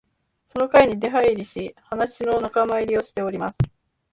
[0.47, 3.57] その会に出入りし、話の仲間入りをしております